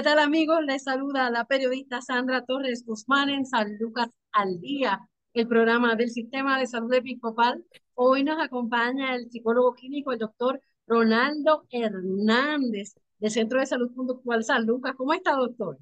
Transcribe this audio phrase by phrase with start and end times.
[0.00, 0.60] ¿Qué tal amigos?
[0.64, 4.98] Les saluda la periodista Sandra Torres Guzmán en San Lucas al Día,
[5.34, 7.62] el programa del Sistema de Salud Episcopal.
[7.92, 14.42] Hoy nos acompaña el psicólogo clínico, el doctor Ronaldo Hernández, del Centro de Salud Conductual
[14.42, 14.94] San Lucas.
[14.96, 15.76] ¿Cómo está, doctor?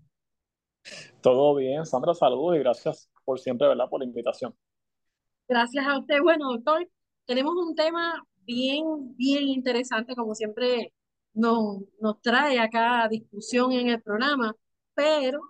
[1.20, 4.52] Todo bien, Sandra, saludos y gracias por siempre, ¿verdad?, por la invitación.
[5.46, 6.20] Gracias a usted.
[6.20, 6.88] Bueno, doctor,
[7.24, 10.92] tenemos un tema bien, bien interesante, como siempre
[11.34, 14.54] nos, nos trae acá discusión en el programa,
[14.94, 15.40] pero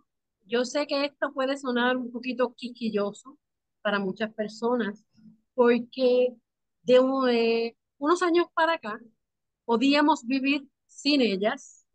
[0.46, 3.38] yo sé que esto puede sonar un poquito quisquilloso
[3.82, 5.04] para muchas personas,
[5.54, 6.34] porque
[6.82, 8.98] de, unos años para acá
[9.64, 11.86] podíamos vivir sin ellas.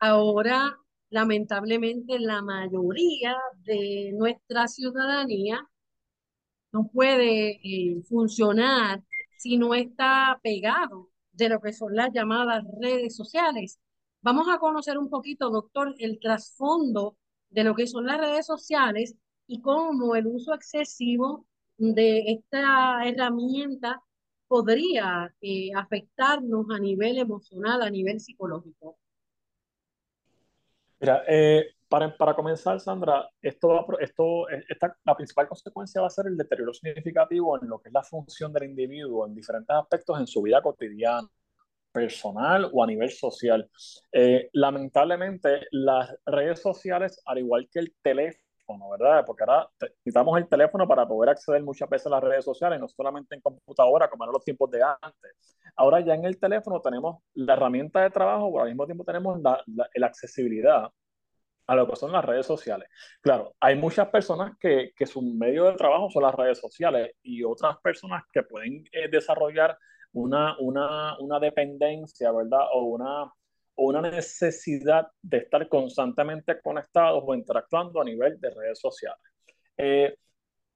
[0.00, 0.78] Ahora,
[1.10, 5.64] lamentablemente, la mayoría de nuestra ciudadanía
[6.72, 9.02] no puede eh, funcionar
[9.36, 13.78] si no está pegado de lo que son las llamadas redes sociales.
[14.20, 17.16] Vamos a conocer un poquito, doctor, el trasfondo
[17.50, 19.16] de lo que son las redes sociales
[19.46, 24.00] y cómo el uso excesivo de esta herramienta
[24.46, 28.98] podría eh, afectarnos a nivel emocional, a nivel psicológico.
[31.00, 36.10] Mira, eh, para, para, comenzar, Sandra, esto, va, esto esta, la principal consecuencia va a
[36.10, 40.18] ser el deterioro significativo en lo que es la función del individuo en diferentes aspectos
[40.18, 41.28] en su vida cotidiana,
[41.92, 43.70] personal o a nivel social.
[44.10, 49.24] Eh, lamentablemente, las redes sociales, al igual que el teléfono, ¿verdad?
[49.26, 52.88] Porque ahora necesitamos el teléfono para poder acceder muchas veces a las redes sociales, no
[52.88, 55.58] solamente en computadora, como eran los tiempos de antes.
[55.76, 59.38] Ahora ya en el teléfono tenemos la herramienta de trabajo, pero al mismo tiempo tenemos
[59.42, 60.90] la, la, accesibilidad
[61.66, 62.88] a lo que son las redes sociales.
[63.20, 67.42] Claro, hay muchas personas que, que su medio de trabajo son las redes sociales y
[67.44, 69.78] otras personas que pueden eh, desarrollar
[70.12, 72.66] una, una, una dependencia, ¿verdad?
[72.72, 73.32] O una,
[73.76, 79.22] una necesidad de estar constantemente conectados o interactuando a nivel de redes sociales.
[79.76, 80.16] Eh,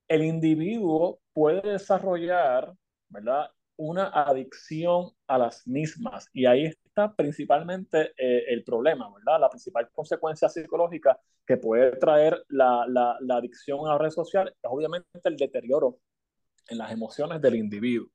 [0.08, 2.72] el individuo puede desarrollar,
[3.08, 3.50] ¿verdad?
[3.76, 9.40] Una adicción a las mismas y ahí está principalmente eh, el problema, ¿verdad?
[9.40, 14.54] La principal consecuencia psicológica que puede traer la, la, la adicción a las redes sociales
[14.54, 15.98] es obviamente el deterioro
[16.68, 18.08] en las emociones del individuo.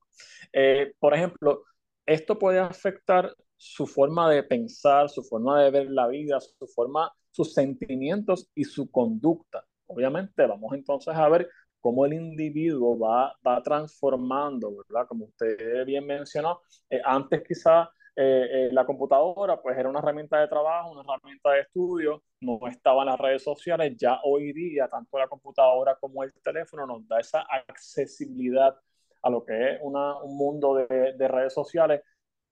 [0.52, 1.64] Eh, por ejemplo,
[2.08, 7.14] esto puede afectar su forma de pensar, su forma de ver la vida, su forma,
[7.30, 9.64] sus sentimientos y su conducta.
[9.86, 11.48] Obviamente, vamos entonces a ver
[11.80, 15.08] cómo el individuo va, va transformando, ¿verdad?
[15.08, 20.48] Como usted bien mencionó, eh, antes quizá eh, la computadora pues era una herramienta de
[20.48, 25.18] trabajo, una herramienta de estudio, no estaba en las redes sociales, ya hoy día tanto
[25.18, 28.76] la computadora como el teléfono nos da esa accesibilidad
[29.22, 32.02] a lo que es una, un mundo de, de redes sociales.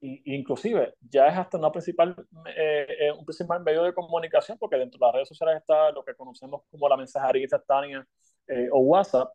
[0.01, 2.15] Y, inclusive ya es hasta una principal,
[2.55, 6.03] eh, eh, un principal medio de comunicación porque dentro de las redes sociales está lo
[6.05, 8.07] que conocemos como la mensajería instantánea
[8.47, 9.29] eh, o WhatsApp,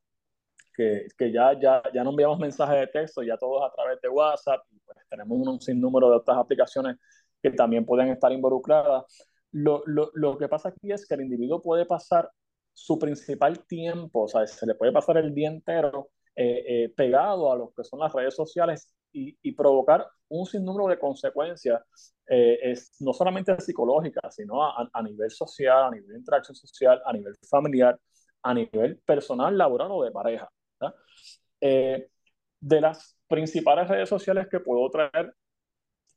[0.75, 4.09] que, que, ya, ya, ya no enviamos mensajes de texto, ya todos a través de
[4.09, 6.97] WhatsApp, y pues tenemos un, sinnúmero de otras aplicaciones
[7.43, 9.05] que también pueden estar involucradas.
[9.53, 12.31] Lo, lo, lo que pasa aquí es que el individuo puede pasar
[12.73, 17.53] su principal tiempo, o sea, se le puede pasar el día entero eh, eh, pegado
[17.53, 21.81] a lo que son las redes sociales y, y provocar un sinnúmero de consecuencias,
[22.27, 27.01] eh, es, no solamente psicológicas, sino a, a, nivel social, a nivel de interacción social,
[27.07, 27.99] a nivel familiar,
[28.43, 30.49] a nivel personal, laboral o de pareja.
[31.61, 32.09] Eh,
[32.61, 35.35] de las principales redes sociales que puedo traer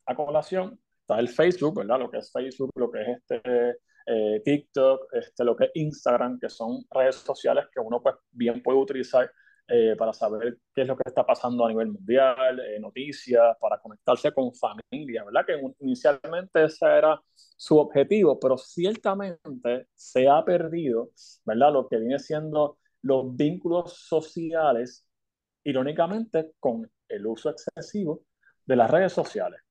[0.05, 1.99] a colación está el Facebook, ¿verdad?
[1.99, 6.39] Lo que es Facebook, lo que es este eh, TikTok, este, lo que es Instagram,
[6.39, 9.29] que son redes sociales que uno pues bien puede utilizar
[9.69, 13.77] eh, para saber qué es lo que está pasando a nivel mundial, eh, noticias, para
[13.79, 15.45] conectarse con familia, ¿verdad?
[15.45, 21.09] Que inicialmente ese era su objetivo, pero ciertamente se ha perdido,
[21.43, 21.73] ¿verdad?
[21.73, 22.77] Lo que viene siendo
[23.07, 25.05] los vínculos sociales,
[25.63, 28.23] irónicamente, con el uso excesivo
[28.65, 29.61] de las redes sociales.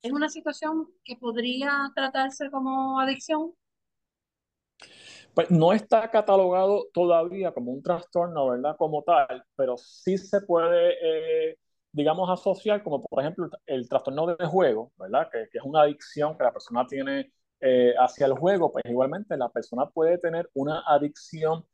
[0.00, 3.52] ¿Es una situación que podría tratarse como adicción?
[5.38, 8.74] pues no está catalogado todavía como un trastorno, ¿verdad?
[8.76, 11.58] Como tal, pero sí se puede, eh,
[11.92, 15.28] digamos, asociar como por ejemplo el, trastorno de juego, ¿verdad?
[15.30, 19.36] Que, que, es una adicción que la persona tiene eh, hacia el juego, pues igualmente
[19.36, 21.64] la persona puede tener una adicción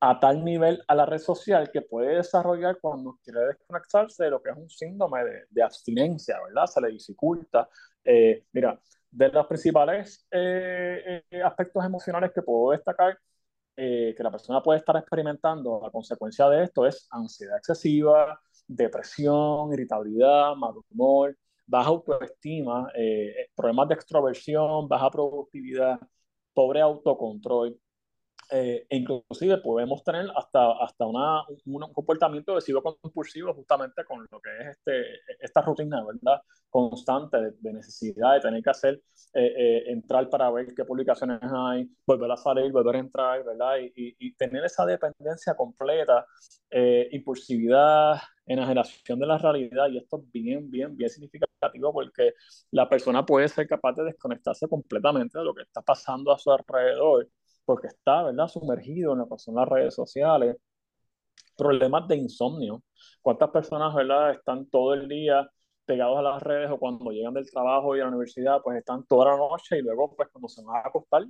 [0.00, 4.42] a tal nivel a la red social que puede desarrollar cuando quiere desconectarse de lo
[4.42, 5.20] que es un síndrome
[5.50, 6.66] de, abstinencia, ¿verdad?
[6.66, 7.68] Se le dificulta.
[8.04, 8.80] Eh, mira,
[9.10, 13.18] de los principales eh, eh, aspectos emocionales que puedo destacar
[13.76, 20.56] que la persona puede estar experimentando a consecuencia de esto es ansiedad excesiva, depresión, irritabilidad,
[20.56, 21.36] mal humor,
[21.68, 22.90] baja autoestima,
[23.54, 26.00] problemas de extroversión, baja productividad,
[26.52, 27.78] pobre autocontrol,
[28.50, 34.40] eh, e inclusive podemos tener hasta, hasta una, un comportamiento lesivo compulsivo justamente con lo
[34.40, 35.02] que es este,
[35.38, 36.40] esta rutina, ¿verdad?
[36.70, 39.02] Constante de, necesidad de tener que hacer,
[39.34, 43.76] eh, eh, entrar para ver qué publicaciones hay, volver a salir, volver a entrar, ¿verdad?
[43.94, 46.26] Y, y, tener esa dependencia completa,
[47.12, 51.47] impulsividad, enajenación de la realidad, y esto es bien, bien, bien significativo
[51.92, 52.34] porque
[52.70, 56.50] la persona puede ser capaz de desconectarse completamente de lo que está pasando a su
[56.50, 57.28] alrededor
[57.68, 60.56] porque está, ¿verdad?, sumergido en lo que son las redes sociales.
[61.54, 62.82] Problemas de insomnio.
[63.20, 65.46] ¿Cuántas personas, ¿verdad?, están todo el día
[65.84, 69.04] pegados a las redes o cuando llegan del trabajo y a la universidad, pues están
[69.06, 71.26] toda la noche y luego, pues cuando se van a acostar,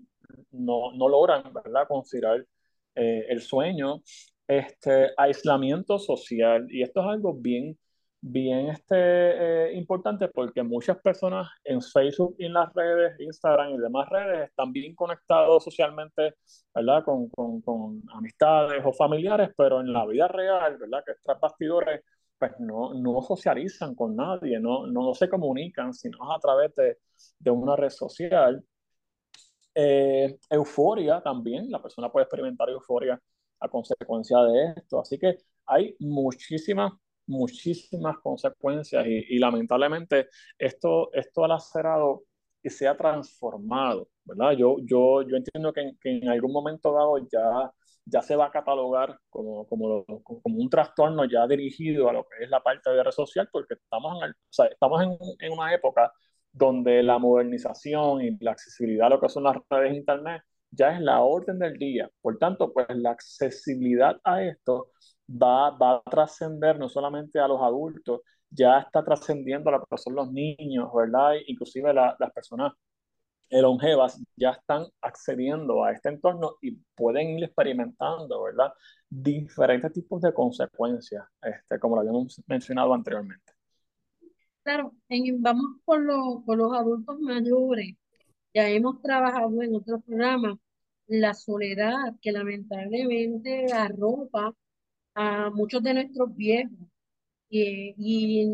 [0.53, 2.47] no, no logran, ¿verdad?, conciliar
[2.95, 4.03] eh, el sueño.
[4.47, 6.69] Este, aislamiento social.
[6.71, 7.77] Y esto es algo bien
[8.21, 13.79] bien este, eh, importante porque muchas personas en Facebook y en las redes, Instagram y
[13.79, 16.35] demás redes están bien conectados socialmente,
[16.75, 17.05] ¿verdad?
[17.05, 21.03] Con, con, con amistades o familiares, pero en la vida real, ¿verdad?
[21.05, 22.03] Que estas bastidores,
[22.39, 26.99] pues no, no socializan con nadie, no, no se comunican, sino a través de,
[27.39, 28.65] de una red social.
[29.75, 33.21] Eh, euforia también, la persona puede experimentar euforia
[33.61, 35.01] a consecuencia de esto.
[35.01, 35.37] Así que
[35.67, 36.93] hay muchísimas
[37.29, 40.29] muchísimas consecuencias y, lamentablemente
[40.59, 42.25] esto, esto ha lacerado
[42.63, 44.53] y se ha transformado, ¿verdad?
[44.53, 47.73] Yo, yo, yo entiendo que, en algún momento dado ya,
[48.05, 52.45] ya se va a catalogar como, como, como, un trastorno ya dirigido a lo que
[52.45, 54.35] es la parte de red social, porque estamos en,
[54.71, 56.13] estamos en, en una época
[56.53, 60.95] donde la modernización y la accesibilidad a lo que son las redes de Internet ya
[60.95, 62.11] es la orden del día.
[62.21, 64.91] Por tanto, pues la accesibilidad a esto
[65.29, 68.21] va, va a trascender no solamente a los adultos,
[68.51, 71.35] ya está trascendiendo a lo que son los niños, ¿verdad?
[71.47, 72.73] Inclusive las personas
[73.51, 78.73] longevas ya están accediendo a este entorno y pueden ir experimentando, ¿verdad?
[79.09, 83.53] Diferentes tipos de consecuencias, este, como lo habíamos mencionado anteriormente.
[84.63, 84.93] Claro,
[85.39, 86.05] vamos por,
[86.45, 87.97] por los adultos mayores.
[88.53, 90.59] Ya hemos trabajado en otros programas
[91.07, 94.53] la soledad que lamentablemente arropa
[95.19, 96.79] a muchos de nuestros viejos.
[97.51, 98.47] Y,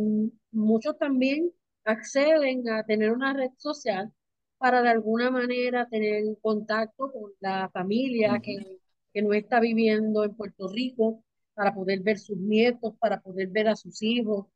[0.52, 1.50] muchos también
[1.84, 4.12] acceden a tener una red social
[4.58, 8.78] para de alguna manera tener contacto con la familia que,
[9.12, 11.22] que no está viviendo en Puerto Rico,
[11.55, 14.46] para poder ver sus nietos, para poder ver a sus hijos,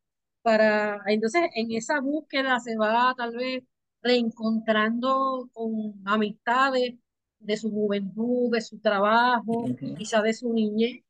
[0.41, 3.63] para entonces en esa búsqueda se va tal vez
[4.01, 6.95] reencontrando con amistades
[7.39, 9.65] de su juventud, de su trabajo,
[9.97, 11.03] quizá de su niñez,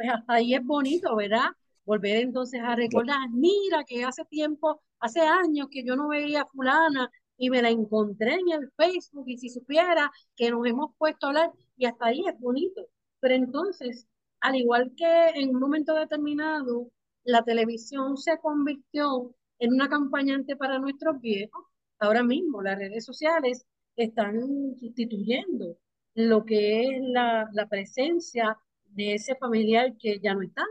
[0.00, 1.50] pues hasta ahí es bonito, ¿verdad?
[1.84, 6.46] Volver entonces a recordar, mira que hace tiempo, hace años que yo no veía a
[6.46, 11.26] fulana y me la encontré en el Facebook y si supiera que nos hemos puesto
[11.26, 12.86] a hablar y hasta ahí es bonito.
[13.20, 14.06] Pero entonces,
[14.40, 16.90] al igual que en un momento determinado,
[17.24, 21.66] la televisión se convirtió en una acompañante para nuestros viejos,
[21.98, 23.66] ahora mismo las redes sociales
[23.96, 24.40] están
[24.78, 25.76] sustituyendo
[26.14, 28.56] lo que es la, la presencia
[28.92, 30.64] de ese familiar que ya no está.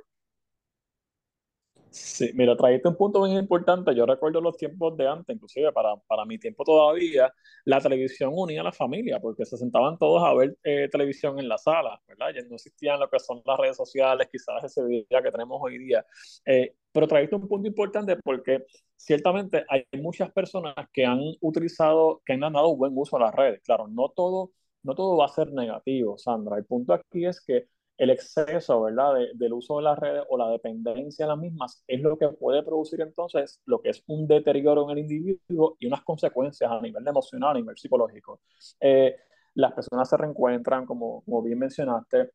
[1.91, 3.95] Sí, mira, trajiste un punto muy importante.
[3.95, 7.33] Yo recuerdo los tiempos de antes, inclusive para, para mi tiempo todavía,
[7.65, 11.49] la televisión unía a la familia, porque se sentaban todos a ver eh, televisión en
[11.49, 12.27] la sala, ¿verdad?
[12.35, 15.79] Ya no existían lo que son las redes sociales, quizás ese día que tenemos hoy
[15.79, 16.05] día.
[16.45, 22.33] Eh, pero trajiste un punto importante porque ciertamente hay muchas personas que han utilizado, que
[22.33, 23.61] han dado buen uso a las redes.
[23.63, 24.51] Claro, no todo,
[24.83, 26.57] no todo va a ser negativo, Sandra.
[26.57, 27.67] El punto aquí es que
[28.00, 32.01] el exceso, ¿verdad?, del uso de las redes o la dependencia de las mismas es
[32.01, 36.01] lo que puede producir entonces lo que es un deterioro en el individuo y unas
[36.03, 38.39] consecuencias a nivel emocional, a nivel psicológico.
[38.79, 39.18] Eh,
[39.56, 42.32] las personas se reencuentran, como, como bien mencionaste,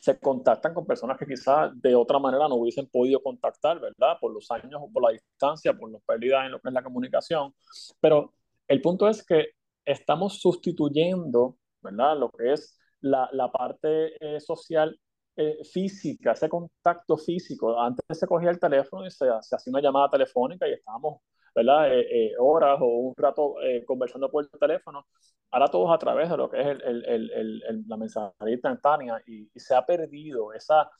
[0.00, 4.16] se contactan con personas que quizás de otra manera no hubiesen podido contactar, ¿verdad?
[4.20, 6.82] Por los años o por la distancia, por las pérdidas en lo que es la
[6.82, 7.52] comunicación.
[8.00, 8.32] Pero
[8.68, 9.46] el punto es que
[9.84, 12.16] estamos sustituyendo, ¿verdad?
[12.16, 14.98] Lo que es la, la parte eh, social
[15.36, 17.78] eh, física, ese contacto físico.
[17.80, 21.20] Antes se cogía el teléfono y se, hacía una llamada telefónica y estábamos,
[21.54, 21.88] ¿verdad?
[21.92, 23.54] Eh, horas o un rato
[23.86, 25.06] conversando por el teléfono.
[25.50, 29.50] Ahora todos a través de lo que es el, el, el, la mensajería instantánea y,
[29.56, 30.90] se ha perdido esa,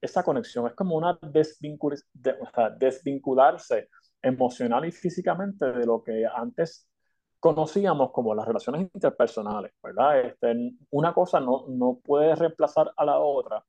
[0.00, 0.66] esa conexión.
[0.66, 2.34] Es como una desvincul de,
[2.78, 3.88] desvincularse
[4.22, 6.88] emocional y físicamente de lo que antes
[7.42, 10.20] conocíamos como las relaciones interpersonales, ¿verdad?
[10.20, 13.64] Este, una cosa no, no puede reemplazar a la otra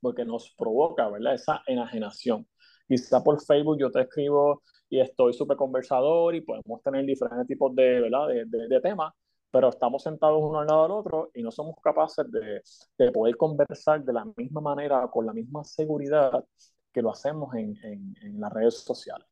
[0.00, 1.34] porque nos provoca, ¿verdad?
[1.34, 2.48] Esa enajenación.
[2.88, 7.72] Quizá por Facebook yo te escribo y estoy súper conversador y podemos tener diferentes tipos
[7.76, 8.26] de, ¿verdad?
[8.26, 9.14] De, de, temas,
[9.52, 12.60] pero estamos sentados uno al lado del otro y no somos capaces de,
[12.98, 16.44] de, poder conversar de la misma manera, con la misma seguridad
[16.92, 19.28] que lo hacemos en, en, en las redes sociales.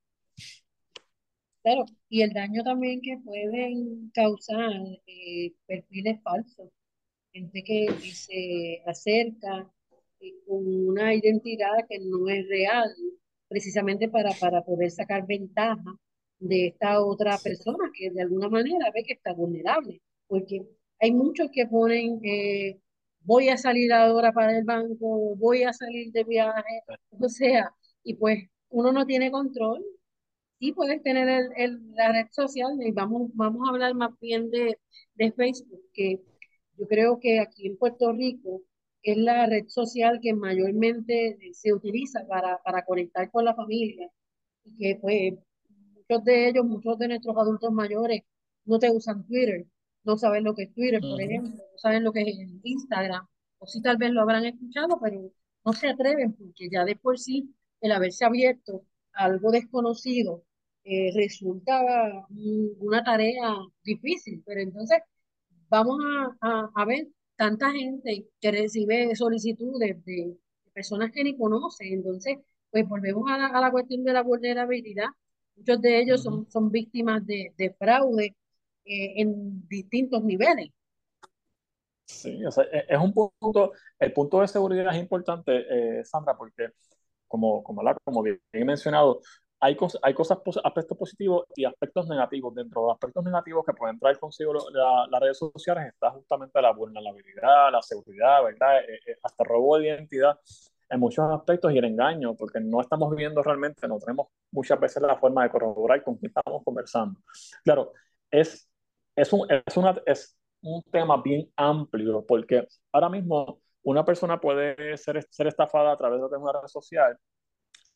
[1.64, 4.70] Claro, y el daño también que pueden causar
[5.06, 6.70] eh, perfiles falsos,
[7.32, 9.70] gente que, se acerca
[10.20, 12.90] eh, con una identidad que no es real,
[13.48, 15.96] precisamente para, para poder sacar ventaja
[16.38, 20.66] de esta otra persona que de alguna manera ve que está vulnerable, porque
[21.00, 22.78] hay muchos que ponen, eh,
[23.20, 27.70] voy a salir ahora para el banco, voy a salir de viaje, o sea,
[28.02, 29.82] y pues uno no tiene control
[30.64, 34.78] sí puedes tener el, la red social y vamos, vamos a hablar más bien de,
[35.14, 36.22] de Facebook, que
[36.78, 38.62] yo creo que aquí en Puerto Rico
[39.02, 44.10] es la red social que mayormente se utiliza para, para conectar con la familia
[44.64, 45.34] y que pues
[45.96, 48.22] muchos de ellos, muchos de nuestros adultos mayores
[48.64, 49.66] no te usan Twitter,
[50.04, 53.26] no saben lo que es Twitter, por ejemplo, no saben lo que es Instagram,
[53.58, 55.30] o sí tal vez lo habrán escuchado, pero
[55.62, 60.42] no se atreven porque ya de por sí el haberse abierto algo desconocido
[60.84, 62.26] eh, resulta
[62.78, 64.98] una tarea difícil, pero entonces
[65.68, 65.98] vamos
[66.40, 70.36] a, a, ver tanta gente que recibe solicitudes de,
[70.72, 72.38] personas que ni conocen, entonces
[72.70, 75.06] pues volvemos a la, a la cuestión de la vulnerabilidad.
[75.56, 78.34] Muchos de ellos son, son víctimas de, de fraude
[78.84, 80.70] eh, en distintos niveles.
[82.04, 86.36] Sí, o sea, e, es un punto, el punto de seguridad es importante, eh, Sandra,
[86.36, 86.68] porque
[87.26, 89.20] como, como, la, como bien he mencionado,
[89.64, 92.54] hay, cosas, hay cosas, aspectos positivos y aspectos negativos.
[92.54, 96.72] Dentro de los aspectos negativos que pueden traer consigo las redes sociales está justamente la
[96.72, 98.80] vulnerabilidad, la seguridad, ¿verdad?
[98.80, 100.38] Eh, eh, hasta robo de identidad
[100.90, 105.02] en muchos aspectos y el engaño, porque no estamos viendo realmente, no tenemos muchas veces
[105.02, 107.18] la forma de corroborar con quién estamos conversando.
[107.64, 107.92] Claro,
[108.30, 108.68] es,
[109.16, 114.98] es, un, es, una, es un tema bien amplio, porque ahora mismo una persona puede
[114.98, 117.18] ser, ser estafada a través de una red social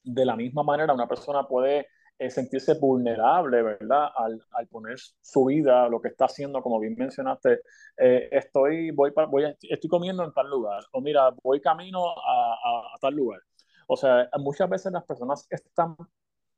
[0.09, 1.87] de la misma manera una persona puede
[2.19, 4.09] eh, sentirse vulnerable, ¿verdad?
[4.17, 7.61] Al, al, poner su vida, lo que está haciendo, como bien mencionaste,
[7.97, 12.55] eh, estoy, voy, voy estoy comiendo en tal lugar, o mira, voy camino a,
[12.95, 13.41] a, tal lugar.
[13.87, 15.97] O sea, muchas veces las personas están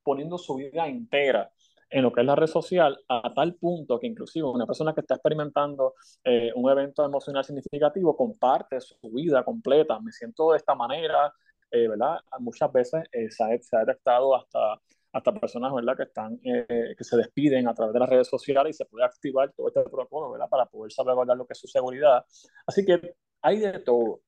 [0.02, 1.50] poniendo su vida entera
[1.90, 5.00] en lo que es la red social a tal punto que inclusive una persona que
[5.00, 9.98] está experimentando eh, un evento emocional significativo comparte su vida completa.
[10.00, 11.32] Me siento de esta manera,
[11.70, 12.18] eh, ¿verdad?
[12.40, 14.80] Muchas veces eh, se, ha, se, ha, detectado hasta,
[15.12, 15.96] hasta personas, ¿verdad?
[15.96, 19.04] Que, están, eh, que se despiden a través de las redes sociales y se puede
[19.04, 20.48] activar todo este protocolo, ¿verdad?
[20.48, 22.24] Para poder salvaguardar lo que es su seguridad.
[22.66, 24.22] Así que hay de todo,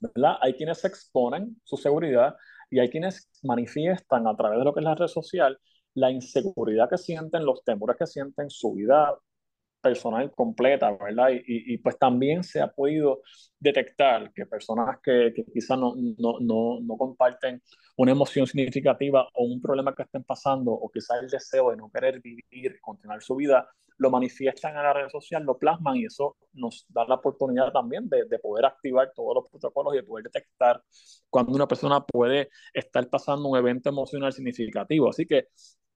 [0.00, 0.36] ¿verdad?
[0.40, 2.36] Hay quienes exponen su seguridad
[2.70, 5.58] y hay quienes manifiestan a través de lo que es la red social
[5.94, 9.16] la inseguridad que sienten, los temores que sienten, su vida
[9.84, 11.28] personal completa, ¿verdad?
[11.30, 13.20] Y, y, pues también se ha podido
[13.60, 17.62] detectar que personas que, que quizás no, no, no, no, comparten
[17.98, 21.90] una emoción significativa o un problema que estén pasando o quizás el deseo de no
[21.90, 26.36] querer vivir, continuar su vida, lo manifiestan en la red social, lo plasman y eso
[26.54, 30.24] nos da la oportunidad también de, de poder activar todos los protocolos y de poder
[30.24, 30.82] detectar
[31.28, 35.10] cuando una persona puede estar pasando un evento emocional significativo.
[35.10, 35.48] Así que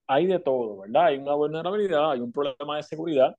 [0.07, 1.07] hay de todo, ¿verdad?
[1.07, 3.35] Hay una vulnerabilidad, hay un problema de seguridad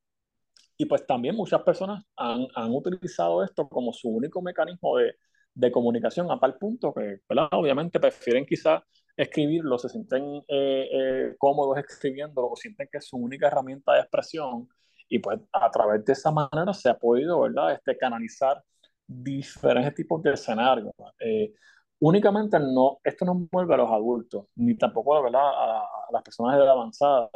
[0.81, 5.13] y pues también muchas personas han, han utilizado esto como su único mecanismo de,
[5.53, 7.19] de comunicación a tal punto que.
[7.51, 8.81] Obviamente prefieren quizás
[9.17, 13.99] escribirlo, se sienten eh, eh, cómodos escribiéndolo o sienten que es su única herramienta de
[13.99, 14.69] expresión
[15.09, 17.73] y pues a través de esa manera se ha podido, ¿verdad?
[17.73, 18.63] Este, canalizar
[19.05, 20.93] diferentes tipos de escenarios.
[21.19, 21.51] Eh,
[21.99, 25.41] únicamente no, esto no envuelve a los adultos, ni tampoco ¿verdad?
[25.41, 27.29] A, a, las personas de edad avanzada.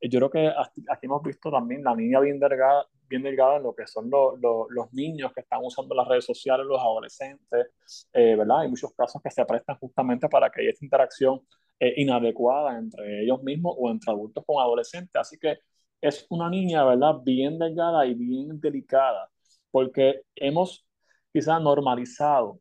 [0.00, 3.74] Yo creo que aquí hemos visto también la niña bien delgada, bien delgada en lo
[3.74, 7.68] que son los, los, niños que están usando las redes sociales, los adolescentes,
[8.12, 8.60] eh, ¿verdad?
[8.60, 11.40] Hay muchos casos que se prestan justamente para que haya esta interacción
[11.80, 15.14] eh, inadecuada entre ellos mismos o entre adultos con adolescentes.
[15.14, 15.58] Así que
[16.00, 17.16] es una niña, ¿verdad?
[17.24, 19.30] Bien delgada y bien delicada,
[19.70, 20.86] porque hemos
[21.32, 22.60] quizás normalizado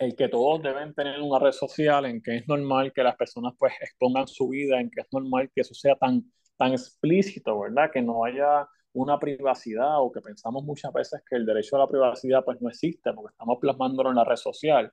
[0.00, 3.54] el que todos deben tener una red social, en que es normal que las personas
[3.58, 6.24] pues expongan su vida, en que es normal que eso sea tan,
[6.56, 7.90] tan explícito, ¿verdad?
[7.92, 11.86] Que no haya una privacidad o que pensamos muchas veces que el derecho a la
[11.86, 14.90] privacidad pues no existe porque estamos plasmándolo en la red social.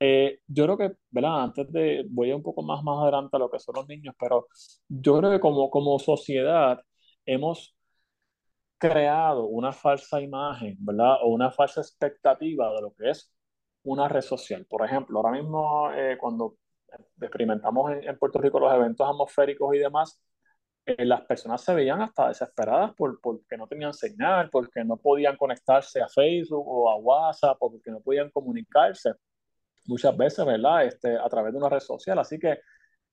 [0.00, 1.42] Eh, yo creo que, ¿verdad?
[1.42, 4.14] Antes de, voy a un poco más, más adelante a lo que son los niños,
[4.18, 4.46] pero
[4.88, 6.80] yo creo que como, como sociedad
[7.26, 7.76] hemos
[8.78, 11.16] creado una falsa imagen, ¿verdad?
[11.22, 13.32] O una falsa expectativa de lo que es
[13.86, 14.66] una red social.
[14.66, 16.56] Por ejemplo, ahora mismo eh, cuando
[17.20, 20.20] experimentamos en, en, Puerto Rico los eventos atmosféricos y demás,
[20.86, 25.36] eh, las personas se veían hasta desesperadas por, porque no tenían señal, porque no podían
[25.36, 29.12] conectarse a Facebook o a WhatsApp, porque no podían comunicarse
[29.86, 30.84] muchas veces, ¿verdad?
[30.84, 32.18] Este, a través de una red social.
[32.18, 32.60] Así que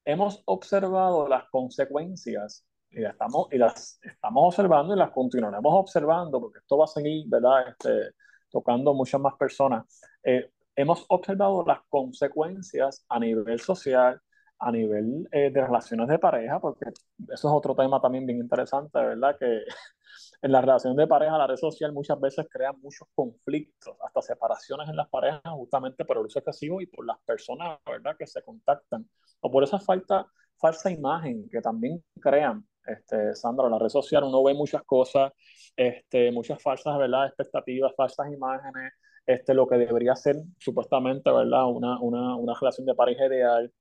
[0.05, 6.39] hemos observado las consecuencias y las estamos, y las estamos observando y las continuaremos observando
[6.39, 7.69] porque esto va a seguir, ¿verdad?
[7.69, 8.15] Este,
[8.51, 9.99] tocando muchas más personas.
[10.23, 14.19] Eh, hemos observado las consecuencias a nivel social,
[14.59, 18.97] a nivel eh, de relaciones de pareja, porque eso es otro tema también bien interesante,
[18.97, 19.35] ¿verdad?
[19.37, 19.45] Que
[20.41, 24.89] en las relaciones de pareja la red social muchas veces crea muchos conflictos, hasta separaciones
[24.89, 28.15] en las parejas, justamente por el uso excesivo y por las personas, ¿verdad?
[28.17, 29.07] Que se contactan,
[29.41, 30.27] o por esa falta,
[30.57, 32.65] falsa imagen que también crean.
[32.85, 35.31] Este, Sandra, en la red social uno ve muchas cosas,
[35.75, 37.27] este, muchas falsas, ¿verdad?
[37.27, 38.93] Expectativas, falsas imágenes,
[39.25, 41.65] este, lo que debería ser supuestamente, ¿verdad?
[41.67, 43.71] Una, una, una relación de pareja ideal,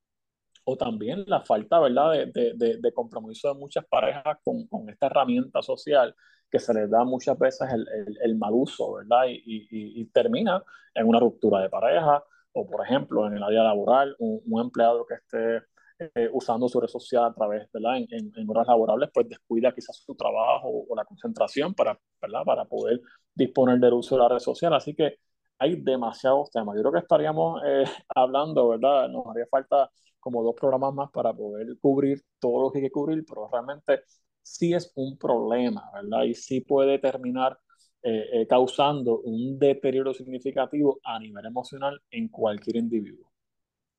[0.65, 5.07] o también la falta, ¿verdad?, de, de, de compromiso de muchas parejas con, con, esta
[5.07, 6.15] herramienta social
[6.49, 9.25] que se les da muchas veces el, el, el mal uso, ¿verdad?
[9.27, 12.23] Y, y, y, termina en una ruptura de pareja,
[12.53, 15.63] o por ejemplo, en el área laboral, un, un empleado que esté
[15.99, 17.97] eh, usando su red social a través, ¿verdad?
[17.97, 22.43] En, en, en, horas laborables, pues descuida quizás su trabajo o, la concentración para, ¿verdad?
[22.45, 23.01] Para poder
[23.33, 24.73] disponer del uso de la red social.
[24.73, 25.19] Así que
[25.63, 26.75] hay demasiados temas.
[26.75, 29.09] Yo creo que estaríamos eh, hablando, ¿verdad?
[29.09, 32.91] Nos haría falta como dos programas más para poder cubrir todo lo que hay que
[32.91, 34.01] cubrir, pero realmente
[34.41, 36.23] sí es un problema, ¿verdad?
[36.23, 37.57] Y sí puede terminar
[38.03, 43.31] eh, eh, causando un deterioro significativo a nivel emocional en cualquier individuo.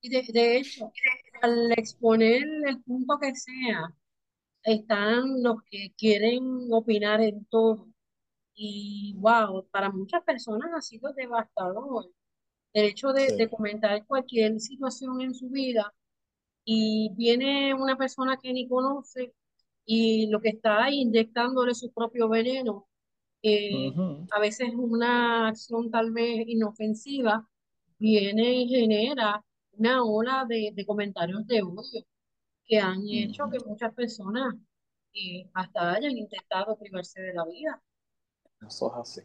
[0.01, 0.93] Y de, de hecho,
[1.43, 3.91] al exponer el punto que sea,
[4.65, 7.89] están los que quieren opinar en todo.
[8.55, 12.11] Y wow, para muchas personas ha sido devastador
[12.75, 13.37] el hecho de, Sí.
[13.37, 15.95] de comentar cualquier situación en su vida
[16.65, 19.35] y viene una persona que ni conoce
[19.87, 22.89] y lo que está ahí inyectándole su propio veneno,
[23.43, 23.93] eh,
[24.31, 27.49] a veces una acción tal vez inofensiva,
[27.99, 32.03] viene y genera una ola de, de comentarios de odio
[32.67, 34.55] que han hecho que muchas personas
[35.15, 37.83] eh, hasta hayan intentado privarse de la vida.
[38.67, 39.21] Eso es así.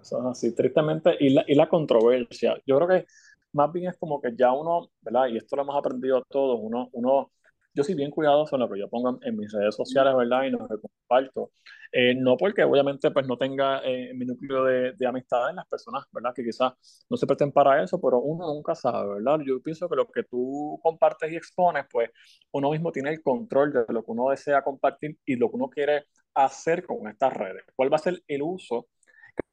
[0.00, 1.16] Eso es así, tristemente.
[1.20, 2.56] Y la, y la controversia.
[2.66, 3.06] Yo creo que
[3.52, 5.28] más bien es como que ya uno, ¿verdad?
[5.28, 7.30] Y esto lo hemos aprendido todos, uno, uno,
[7.74, 10.44] yo soy bien cuidadoso en lo que yo pongo en, en mis redes sociales, ¿verdad?
[10.44, 11.52] Y lo que comparto.
[11.92, 16.04] Eh, no porque obviamente pues no tenga eh, mi núcleo de, de amistades las personas,
[16.10, 16.32] ¿verdad?
[16.34, 16.72] Que quizás
[17.10, 19.40] no se presten para eso, pero uno nunca sabe, ¿verdad?
[19.46, 22.10] Yo pienso que lo que tú compartes y expones, pues
[22.52, 25.68] uno mismo tiene el control de lo que uno desea compartir y lo que uno
[25.68, 27.62] quiere hacer con estas redes.
[27.76, 28.88] ¿Cuál va a ser el uso?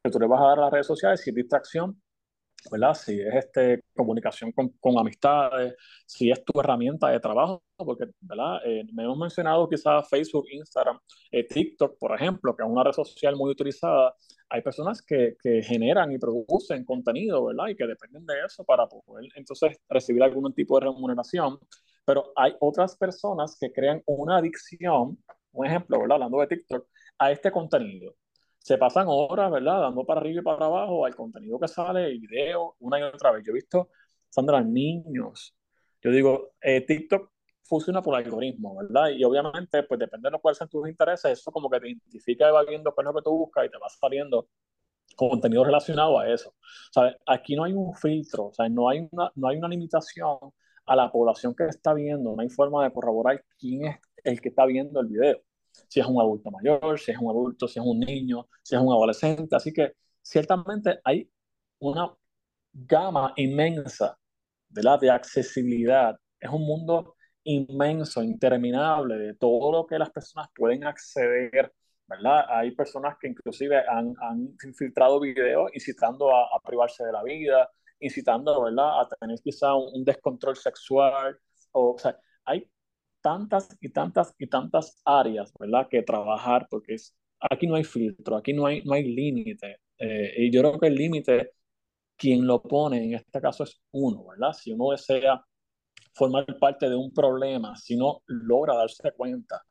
[0.04, 2.02] que tú le vas a dar a las redes sociales, si es distracción,
[2.72, 2.94] ¿verdad?
[2.94, 8.60] Si es este, comunicación con, con amistades, si es tu herramienta de trabajo, porque, ¿verdad?
[8.66, 11.00] Eh, me hemos mencionado quizás Facebook, Instagram,
[11.32, 14.16] eh, TikTok, por ejemplo, que es una red social muy utilizada.
[14.50, 17.68] Hay personas que, que, generan y producen contenido, ¿verdad?
[17.70, 21.60] Y que dependen de eso para poder entonces recibir algún tipo de remuneración.
[22.06, 25.18] Pero hay otras personas que crean una adicción,
[25.52, 26.16] un ejemplo, ¿verdad?
[26.16, 26.88] Hablando de TikTok,
[27.20, 28.16] a este contenido
[28.60, 29.82] se pasan horas, ¿verdad?
[29.82, 33.32] Dando para arriba y para abajo al contenido que sale, el video, una y otra
[33.32, 33.44] vez.
[33.46, 33.90] Yo he visto,
[34.30, 35.56] Sandra, niños.
[36.02, 37.32] Yo digo, eh, TikTok
[37.64, 39.10] funciona por algoritmo, ¿verdad?
[39.10, 42.52] Y obviamente, pues depende de cual sean tus intereses, eso como que te identifica y
[42.52, 44.50] va viendo qué es lo que tú buscas y te va saliendo
[45.16, 46.54] contenido relacionado a eso.
[46.92, 47.16] ¿Sabes?
[47.28, 50.38] Aquí no hay un filtro, sea, no hay una, no hay una limitación
[50.86, 54.50] a la población que está viendo, no hay forma de corroborar quién es el que
[54.50, 55.42] está viendo el video
[55.88, 58.82] si es un adulto mayor, si es un adulto, si es un niño, si es
[58.82, 59.56] un adolescente.
[59.56, 61.30] Así que ciertamente hay
[61.80, 62.14] una
[62.74, 64.18] gama inmensa
[64.70, 66.18] de, la, de accesibilidad.
[66.40, 71.74] Es un mundo inmenso, interminable, de todo lo que las personas pueden acceder.
[72.08, 72.46] ¿verdad?
[72.50, 77.70] Hay personas que inclusive han, han filtrado videos incitando a, a, privarse de la vida,
[78.00, 79.02] incitando ¿verdad?
[79.02, 81.40] a tener quizá un, un descontrol sexual.
[81.72, 82.68] O, o sea, hay
[83.22, 85.88] tantas y tantas y tantas áreas, ¿verdad?
[85.90, 89.78] Que trabajar, porque es, aquí no hay filtro, aquí no hay, no hay límite.
[89.98, 91.54] Eh, y yo creo que el límite
[92.18, 94.54] quien lo pone en este caso es uno, ¿verdad?
[94.54, 95.44] Si uno desea
[96.14, 99.64] formar parte de un problema, si no logra darse cuenta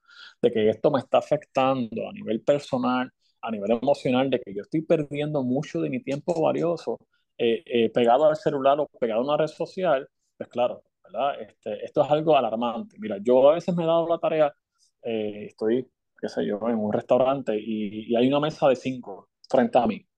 [0.43, 4.63] de que esto me está afectando a nivel personal, a nivel emocional, de que yo
[4.63, 6.99] estoy perdiendo mucho de mi tiempo valioso
[7.37, 11.41] eh, eh, pegado al celular o pegado a una red social, pues claro, ¿verdad?
[11.41, 12.97] Este, esto es algo alarmante.
[12.99, 14.53] Mira, yo a veces me he dado la tarea,
[15.03, 15.91] eh, estoy,
[16.21, 19.87] qué sé yo, en un restaurante y, y hay una mesa de cinco frente a
[19.87, 20.09] mí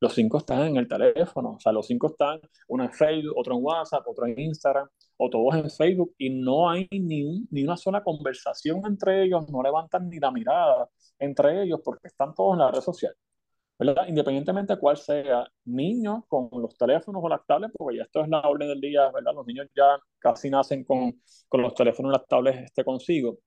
[0.00, 3.54] los cinco están en el teléfono, o sea, los cinco están, uno en Facebook, otro
[3.54, 7.76] en WhatsApp, otro en Instagram, o todos en Facebook, y no hay ni, ni una
[7.76, 12.60] sola conversación entre ellos, no levantan ni la mirada entre ellos porque están todos en
[12.60, 13.14] la red social.
[13.80, 14.06] ¿Verdad?
[14.08, 18.28] Independientemente de cuál sea, niños con los teléfonos o las tablets, porque ya esto es
[18.28, 19.32] la orden del día, ¿verdad?
[19.34, 23.38] Los niños ya casi nacen con, con los teléfonos y las tablets este, consigo.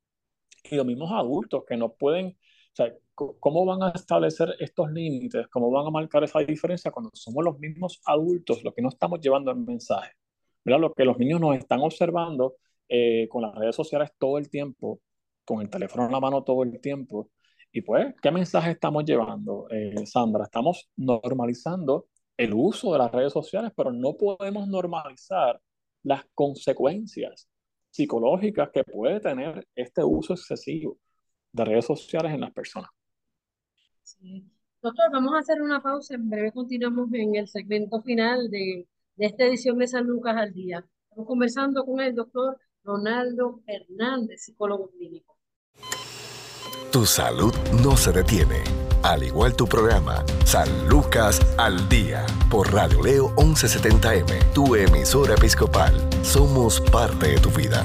[0.72, 5.48] Y los mismos adultos que no pueden, o sea, ¿cómo van a establecer estos límites?
[5.50, 9.20] ¿Cómo van a marcar esa diferencia cuando somos los mismos adultos los que no estamos
[9.22, 10.14] llevando el mensaje?
[10.66, 10.80] ¿Verdad?
[10.82, 12.56] Lo que los niños nos están observando
[12.90, 15.00] eh, con las redes sociales todo el tiempo,
[15.46, 17.30] con el teléfono en la mano todo el tiempo.
[17.76, 20.44] Y pues, ¿qué mensaje estamos llevando, eh, Sandra?
[20.44, 22.08] Estamos normalizando
[22.38, 25.60] el uso de las redes sociales, pero no podemos normalizar
[26.04, 27.50] las consecuencias
[27.90, 31.00] psicológicas que puede tener este uso excesivo
[31.52, 32.92] de redes sociales en las personas.
[34.80, 36.14] Doctor, vamos a hacer una pausa.
[36.14, 40.54] En breve continuamos en el segmento final de, de esta edición de San Lucas al
[40.54, 40.86] Día.
[41.10, 45.34] Estamos conversando con el doctor Ronaldo Hernández, psicólogo clínico.
[46.92, 48.64] Tu salud no se detiene.
[49.04, 55.94] Al igual tu programa, San Lucas al Día, por Radio Leo 1170M, tu emisora episcopal.
[56.24, 57.84] Somos parte de tu vida.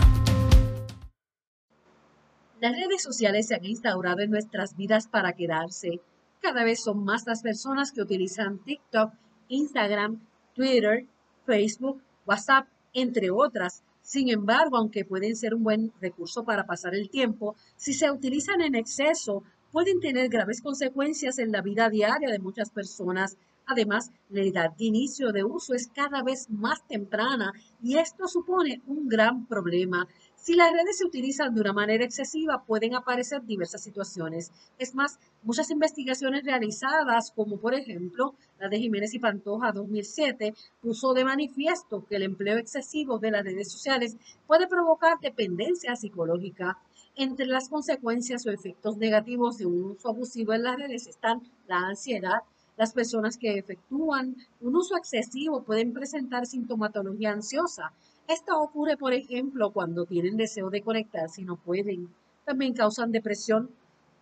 [2.61, 6.01] Las redes sociales se han instaurado en nuestras vidas para quedarse.
[6.40, 9.12] Cada vez son más las personas que utilizan TikTok,
[9.48, 10.20] Instagram,
[10.55, 11.07] Twitter,
[11.46, 13.83] Facebook, WhatsApp, entre otras.
[14.09, 18.62] Sin embargo, aunque pueden ser un buen recurso para pasar el tiempo, si se utilizan
[18.62, 23.37] en exceso, pueden tener graves consecuencias en la vida diaria de muchas personas.
[23.66, 28.81] Además, la edad de inicio de uso es cada vez más temprana y esto supone
[28.87, 30.09] un gran problema.
[30.40, 34.53] Si las redes se utilizan de una manera excesiva, pueden aparecer diversas situaciones.
[34.79, 41.12] Es más, muchas investigaciones realizadas, como por ejemplo la de Jiménez y Pantoja 2007, puso
[41.12, 46.79] de manifiesto que el empleo excesivo de las redes sociales puede provocar dependencia psicológica.
[47.16, 51.79] Entre las consecuencias o efectos negativos de un uso abusivo en las redes están la
[51.79, 52.42] ansiedad,
[52.79, 57.92] las personas que efectúan un uso excesivo pueden presentar sintomatología ansiosa,
[58.29, 62.09] esto ocurre, por ejemplo, cuando tienen deseo de conectarse y no pueden.
[62.45, 63.71] También causan depresión,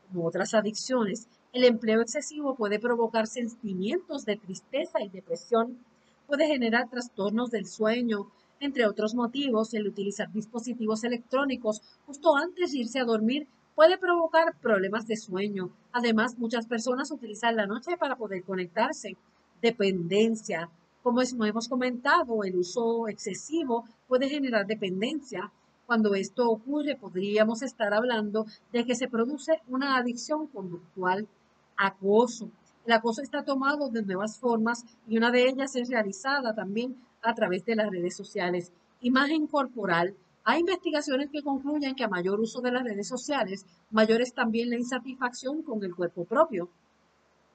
[0.08, 1.28] como otras adicciones.
[1.52, 5.78] El empleo excesivo puede provocar sentimientos de tristeza y depresión.
[6.26, 12.78] Puede generar trastornos del sueño, entre otros motivos, el utilizar dispositivos electrónicos justo antes de
[12.78, 15.70] irse a dormir puede provocar problemas de sueño.
[15.92, 19.16] Además, muchas personas utilizan la noche para poder conectarse.
[19.60, 20.70] Dependencia,
[21.06, 25.52] como hemos comentado, el uso excesivo puede generar dependencia.
[25.86, 31.28] Cuando esto ocurre, podríamos estar hablando de que se produce una adicción conductual,
[31.76, 32.50] acoso.
[32.84, 37.34] El acoso está tomado de nuevas formas y una de ellas es realizada también a
[37.34, 38.72] través de las redes sociales.
[39.00, 40.16] Imagen corporal.
[40.42, 44.70] Hay investigaciones que concluyen que a mayor uso de las redes sociales, mayor es también
[44.70, 46.68] la insatisfacción con el cuerpo propio.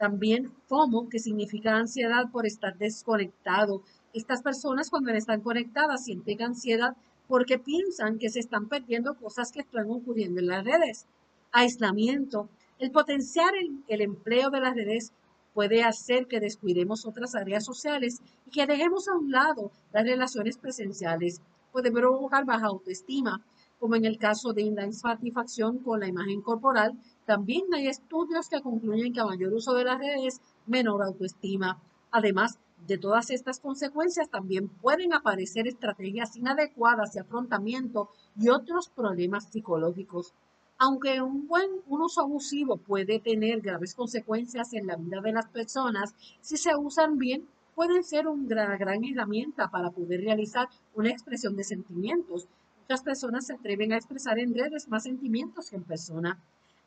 [0.02, 3.84] También FOMO, que significa ansiedad por estar desconectado.
[4.14, 9.60] Estas personas cuando están conectadas sienten ansiedad porque piensan que se están perdiendo cosas que
[9.60, 11.06] están ocurriendo en las redes.
[11.52, 12.50] Aislamiento.
[12.80, 15.14] El potenciar el, el empleo de las redes
[15.54, 20.58] puede hacer que descuidemos otras áreas sociales y que dejemos a un lado las relaciones
[20.58, 21.44] presenciales.
[21.72, 23.46] Puede provocar baja autoestima,
[23.80, 29.14] como en el caso de insatisfacción con la imagen corporal también hay estudios que concluyen
[29.14, 31.80] que a mayor uso de las redes, menor autoestima.
[32.12, 39.50] Además de todas estas consecuencias, también pueden aparecer estrategias inadecuadas de afrontamiento y otros problemas
[39.50, 40.34] psicológicos.
[40.78, 46.16] Aunque un buen uso abusivo puede tener graves consecuencias en la vida de las personas,
[46.42, 51.64] si se usan bien, pueden ser una gran herramienta para poder realizar una expresión de
[51.64, 52.48] sentimientos.
[52.82, 56.40] Muchas personas se atreven a expresar en redes más sentimientos que en persona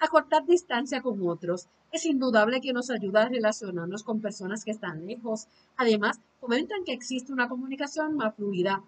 [0.09, 1.69] cortar distancia con otros.
[1.91, 5.47] Es indudable que nos ayuda a relacionarnos con personas que están lejos.
[5.77, 8.83] Además, comentan que existe una comunicación más fluida.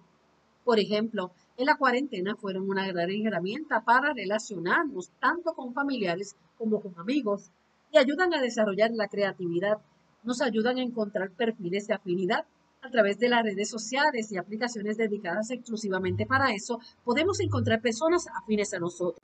[0.64, 6.80] Por ejemplo, en la cuarentena fueron una gran herramienta para relacionarnos tanto con familiares como
[6.80, 7.50] con amigos
[7.92, 9.78] y ayudan a desarrollar la creatividad.
[10.22, 12.46] Nos ayudan a encontrar perfiles de afinidad
[12.82, 18.26] a través de las redes sociales y aplicaciones dedicadas exclusivamente para eso, podemos encontrar personas
[18.28, 19.22] afines a nosotros.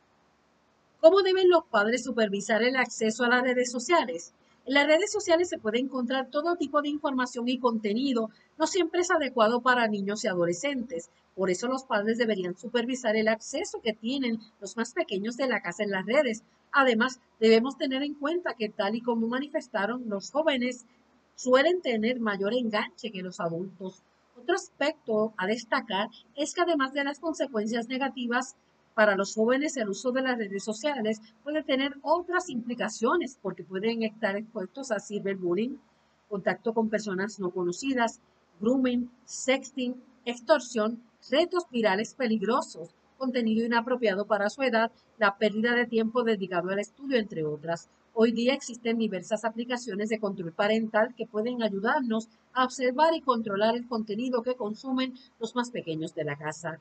[1.02, 4.34] ¿Cómo deben los padres supervisar el acceso a las redes sociales?
[4.64, 9.00] En las redes sociales se puede encontrar todo tipo de información y contenido, no siempre
[9.00, 11.10] es adecuado para niños y adolescentes.
[11.34, 15.60] Por eso los padres deberían supervisar el acceso que tienen los más pequeños de la
[15.60, 16.44] casa en las redes.
[16.70, 20.86] Además, debemos tener en cuenta que tal y como manifestaron los jóvenes,
[21.34, 24.04] suelen tener mayor enganche que los adultos.
[24.40, 28.54] Otro aspecto a destacar es que además de las consecuencias negativas
[28.94, 34.02] para los jóvenes el uso de las redes sociales puede tener otras implicaciones porque pueden
[34.02, 35.80] estar expuestos a cyberbullying,
[36.28, 38.20] contacto con personas no conocidas,
[38.60, 46.24] grooming, sexting, extorsión, retos virales peligrosos, contenido inapropiado para su edad, la pérdida de tiempo
[46.24, 47.88] dedicado al estudio, entre otras.
[48.14, 53.74] Hoy día existen diversas aplicaciones de control parental que pueden ayudarnos a observar y controlar
[53.74, 56.80] el contenido que consumen los más pequeños de la casa.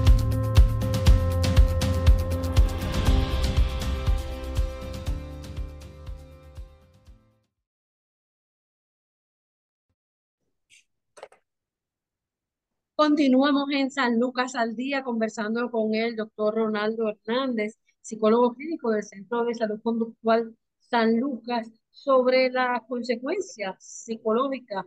[13.03, 19.01] Continuamos en San Lucas al día conversando con el doctor Ronaldo Hernández, psicólogo clínico del
[19.01, 24.85] Centro de Salud Conductual San Lucas, sobre las consecuencias psicológicas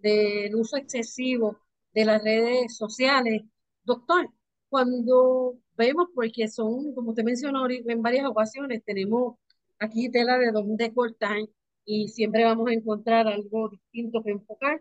[0.00, 1.58] del uso excesivo
[1.92, 3.42] de las redes sociales.
[3.82, 4.30] Doctor,
[4.68, 9.38] cuando vemos, porque son, como usted mencionó en varias ocasiones, tenemos
[9.80, 11.38] aquí tela de donde cortar
[11.84, 14.80] y siempre vamos a encontrar algo distinto que enfocar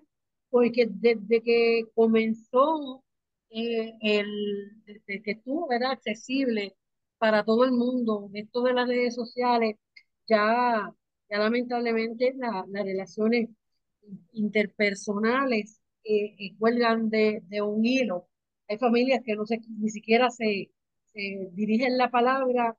[0.55, 3.03] porque desde que comenzó
[3.49, 6.77] eh, el, desde que estuvo era accesible
[7.17, 9.75] para todo el mundo, esto de las redes sociales,
[10.27, 10.93] ya,
[11.29, 13.49] ya lamentablemente las relaciones
[14.31, 18.29] interpersonales eh, eh, cuelgan de, de, un hilo.
[18.69, 20.71] Hay familias que no se, ni siquiera se,
[21.07, 22.77] se, dirigen la palabra,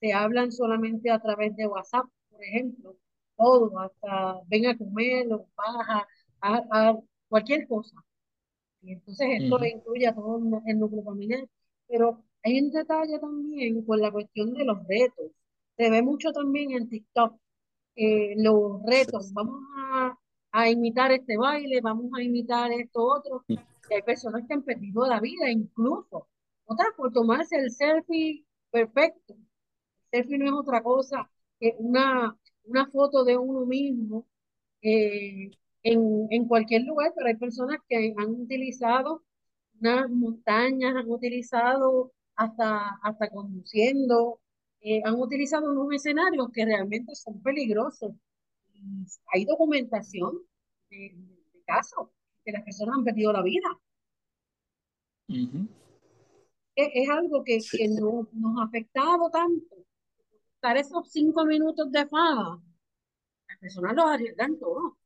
[0.00, 2.96] se hablan solamente a través de WhatsApp, por ejemplo,
[3.36, 6.06] todo, hasta ven a comer, o baja,
[6.40, 6.96] a, a,
[7.28, 7.96] cualquier cosa.
[8.82, 11.48] Y entonces esto incluye a todo el núcleo familiar.
[11.88, 15.32] Pero hay un detalle también con la cuestión de los retos.
[15.76, 17.36] Se ve mucho también en TikTok
[17.96, 19.32] eh, los retos.
[19.32, 20.18] Vamos a,
[20.52, 23.44] a, imitar este baile, vamos a imitar esto otro.
[23.48, 23.58] Y
[23.94, 26.28] hay personas que han perdido la vida, incluso.
[26.66, 29.34] Otras por tomarse el selfie perfecto.
[30.10, 34.26] El selfie no es otra cosa que una, una foto de uno mismo
[34.82, 35.50] eh,
[35.86, 39.22] en, en cualquier lugar, pero hay personas que han utilizado
[39.80, 44.40] unas montañas, han utilizado hasta, hasta conduciendo,
[44.80, 48.12] eh, han utilizado unos escenarios que realmente son peligrosos.
[49.32, 50.32] hay documentación
[50.90, 51.14] de,
[51.52, 52.08] de casos
[52.44, 53.68] que las personas han perdido la vida.
[56.74, 59.76] es, es, algo que, que no, nos ha afectado tanto.
[60.54, 62.60] Estar esos cinco minutos de fama,
[63.48, 64.96] las personas los arriesgan todo.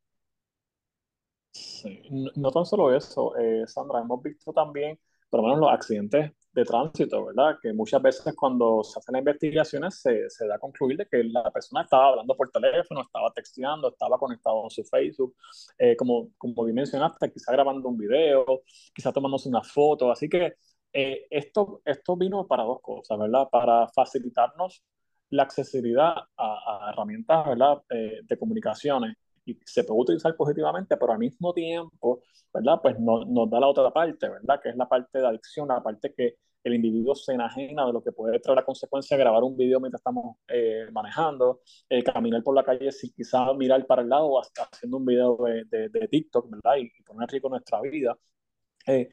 [1.53, 2.03] Sí.
[2.37, 6.65] No, tan solo eso, eh, Sandra, hemos visto también, por lo menos los accidentes de
[6.65, 7.59] tránsito, ¿verdad?
[7.61, 11.51] Que muchas veces cuando se hacen investigaciones se, se, da a concluir de que la
[11.51, 15.37] persona estaba hablando por teléfono, estaba texteando, estaba conectado a su Facebook,
[15.79, 18.63] eh, como, como bien mencionaste, quizá grabando un video,
[18.95, 20.11] quizá tomándose una foto.
[20.11, 20.55] Así que
[20.93, 23.49] eh, esto, esto vino para dos cosas, ¿verdad?
[23.51, 24.85] Para facilitarnos
[25.31, 27.83] la accesibilidad a, a herramientas, ¿verdad?
[27.89, 29.17] de comunicaciones
[29.65, 32.23] se puede utilizar positivamente, pero al mismo tiempo,
[32.53, 32.81] ¿verdad?
[32.83, 34.61] Pues no, nos da la otra parte, ¿verdad?
[34.63, 38.03] Que es la parte de adicción, la parte que el individuo se enajena de lo
[38.03, 42.43] que puede traer la consecuencia de grabar un video mientras estamos eh, manejando, eh, caminar
[42.43, 45.89] por la calle sin quizás mirar para el lado o hasta haciendo un video de,
[45.89, 46.77] de, TikTok, ¿verdad?
[46.77, 48.17] Y, poner rico nuestra vida.
[48.87, 49.11] Eh,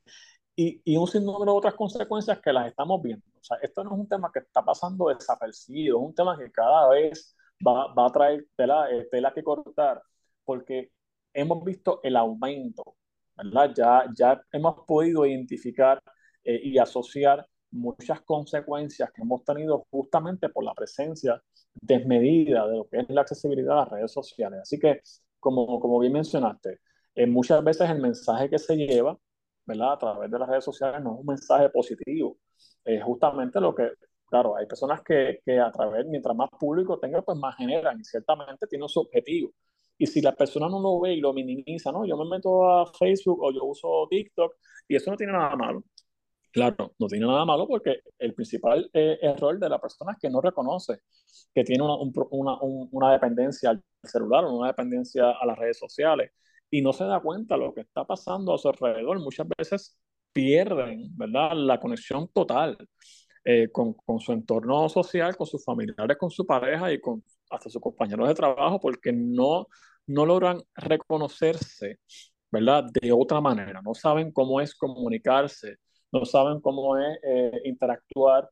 [0.55, 3.25] y, y, un sinnúmero de otras consecuencias que las estamos viendo.
[3.39, 6.51] O sea, esto no es un tema que está pasando desapercibido, es un tema que
[6.51, 7.35] cada vez
[7.65, 10.01] va, va a traer tela, tela que cortar
[10.47, 10.91] porque
[11.33, 12.95] hemos visto el aumento,
[13.35, 13.73] ¿verdad?
[13.75, 16.01] Ya, ya hemos podido identificar
[16.43, 21.41] eh, y asociar muchas consecuencias que hemos tenido justamente por la presencia
[21.73, 24.61] desmedida de lo que es la accesibilidad a las redes sociales.
[24.61, 25.01] Así que,
[25.39, 26.79] como, como bien mencionaste,
[27.13, 29.17] eh, muchas veces el mensaje que se lleva,
[29.65, 29.93] ¿verdad?
[29.93, 32.37] A través de las redes sociales no es un mensaje positivo.
[32.85, 33.91] Es justamente lo que,
[34.29, 38.05] claro, hay personas que, que a través, mientras más público tenga, pues más generan y
[38.05, 39.51] ciertamente tienen su objetivo
[39.97, 42.85] Y si la persona no lo ve y lo minimiza, no, yo me meto a
[42.93, 44.55] Facebook o yo uso TikTok
[44.87, 45.83] y eso no tiene nada malo.
[46.51, 50.29] Claro, no tiene nada malo porque el principal eh, error de la persona es que
[50.29, 51.01] no reconoce
[51.53, 51.95] que tiene una,
[52.31, 56.31] una, una, dependencia al celular o una dependencia a las redes sociales
[56.71, 59.19] y no se da cuenta de lo que está pasando a su alrededor.
[59.19, 59.97] Muchas veces
[60.33, 61.51] pierden, ¿verdad?
[61.55, 62.77] La conexión total
[63.43, 67.69] eh, con, con, su entorno social, con sus familiares, con su pareja y con hasta
[67.69, 69.67] sus compañeros de trabajo porque no,
[70.07, 71.99] no logran reconocerse,
[72.51, 72.85] ¿verdad?
[73.01, 75.77] De otra manera, no saben cómo es comunicarse,
[76.11, 78.49] no saben cómo es eh, interactuar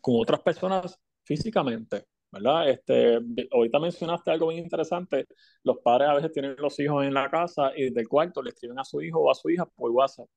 [0.00, 2.68] con otras personas físicamente, ¿verdad?
[2.68, 3.18] Este,
[3.52, 5.26] ahorita mencionaste algo bien interesante,
[5.62, 8.78] los padres a veces tienen los hijos en la casa y del cuarto le escriben
[8.78, 10.28] a su hijo o a su hija por WhatsApp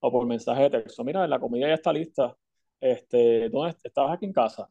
[0.00, 2.36] o por mensaje de texto, mira, la comida ya está lista,
[2.80, 4.70] este, ¿dónde estabas aquí en casa?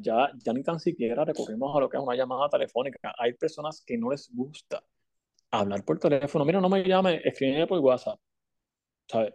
[0.00, 3.14] Ya, ya ni tan siquiera recurrimos a lo que es una llamada telefónica.
[3.18, 4.82] Hay personas que no les gusta
[5.50, 6.44] hablar por teléfono.
[6.44, 8.18] Mira, no me llame, escríbeme por WhatsApp.
[9.08, 9.34] ¿Sabes?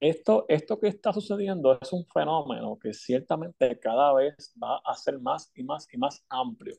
[0.00, 5.18] Esto, esto que está sucediendo es un fenómeno que ciertamente cada vez va a ser
[5.18, 6.76] más y más y más amplio.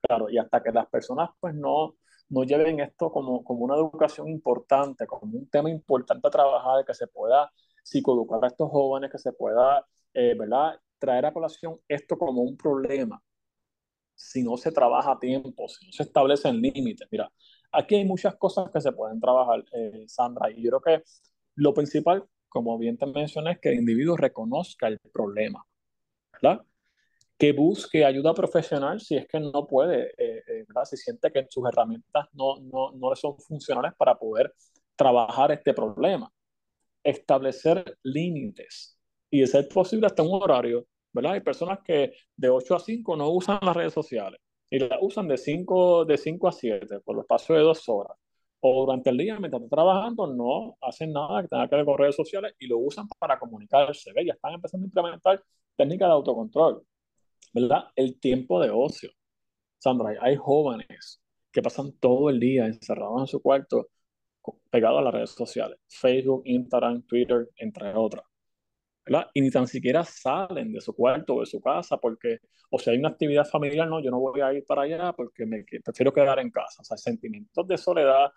[0.00, 1.96] Claro, y hasta que las personas pues no,
[2.30, 6.94] no lleven esto como, como una educación importante, como un tema importante a trabajar, que
[6.94, 7.50] se pueda
[7.82, 10.80] psicoeducar a estos jóvenes, que se pueda, eh, ¿verdad?
[10.98, 13.22] Traer a colación esto como un problema
[14.18, 17.06] si no se trabaja a tiempo, si no se establecen límites.
[17.10, 17.30] Mira,
[17.70, 21.04] aquí hay muchas cosas que se pueden trabajar, eh, Sandra, y yo creo que
[21.54, 25.64] lo principal, como bien te mencioné, es que el individuo reconozca el problema,
[26.32, 26.64] ¿verdad?
[27.38, 30.84] Que busque ayuda profesional si es que no puede, eh, eh, ¿verdad?
[30.84, 34.52] Si siente que sus herramientas no, no, no son funcionales para poder
[34.96, 36.32] trabajar este problema.
[37.04, 38.97] Establecer límites,
[39.30, 41.32] y de ser posible hasta un horario, ¿verdad?
[41.32, 45.28] Hay personas que de 8 a 5 no usan las redes sociales y las usan
[45.28, 48.16] de 5, de 5 a 7 por los pasos de dos horas.
[48.60, 51.98] O durante el día, mientras están trabajando, no hacen nada que tenga que ver con
[51.98, 54.12] redes sociales y lo usan para comunicarse.
[54.26, 55.42] Ya están empezando a implementar
[55.76, 56.82] técnicas de autocontrol,
[57.52, 57.84] ¿verdad?
[57.96, 59.10] El tiempo de ocio.
[59.78, 63.88] Sandra, hay jóvenes que pasan todo el día encerrados en su cuarto
[64.70, 68.24] pegados a las redes sociales, Facebook, Instagram, Twitter, entre otras.
[69.34, 72.38] Y ni tan siquiera salen de su cuarto o de su casa porque,
[72.70, 75.46] o sea, hay una actividad familiar, no, yo no voy a ir para allá porque
[75.46, 76.82] me prefiero quedar en casa.
[76.82, 78.30] O sea, sentimientos de soledad,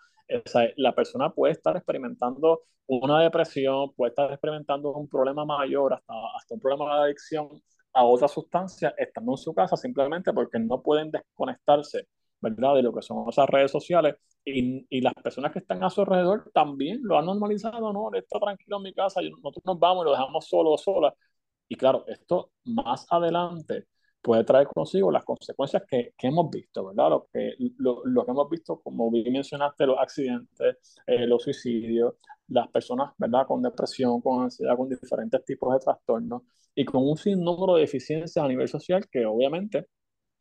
[0.76, 6.54] la persona puede estar experimentando una depresión, puede estar experimentando un problema mayor, hasta, hasta
[6.54, 7.48] un problema de adicción
[7.94, 12.06] a otra sustancia, estando en su casa simplemente porque no pueden desconectarse
[12.42, 12.74] ¿verdad?
[12.76, 16.02] De lo que son esas redes sociales y, y, las personas que están a su
[16.02, 18.10] alrededor también lo han normalizado, ¿no?
[18.14, 21.14] Está tranquilo en mi casa, nosotros nos vamos y lo dejamos solo o sola.
[21.68, 23.86] Y claro, esto más adelante
[24.22, 27.10] puede traer consigo las consecuencias que, que hemos visto, ¿verdad?
[27.10, 30.76] Lo que, lo, lo, que hemos visto, como bien mencionaste, los accidentes,
[31.06, 32.14] eh, los suicidios,
[32.48, 33.46] las personas, ¿verdad?
[33.46, 36.42] Con depresión, con ansiedad, con diferentes tipos de trastornos
[36.74, 39.88] y con un sinnúmero de deficiencias a nivel social que obviamente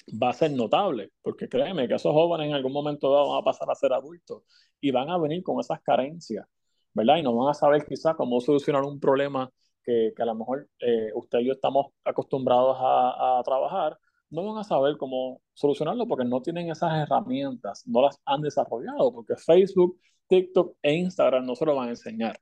[0.09, 3.43] va a ser notable, porque créeme que esos jóvenes en algún momento dado van a
[3.43, 4.43] pasar a ser adultos
[4.79, 6.45] y van a venir con esas carencias,
[6.93, 7.17] ¿verdad?
[7.17, 9.49] Y no van a saber quizás cómo solucionar un problema
[9.83, 13.97] que, que a lo mejor eh, usted y yo estamos acostumbrados a, a, trabajar,
[14.29, 19.11] no van a saber cómo solucionarlo porque no tienen esas herramientas, no las han desarrollado,
[19.13, 22.39] porque Facebook, TikTok e Instagram no se lo van a enseñar.